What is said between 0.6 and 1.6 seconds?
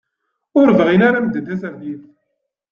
bɣin ara medden